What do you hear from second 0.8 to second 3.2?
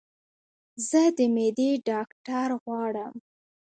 زه د معدي ډاکټر غواړم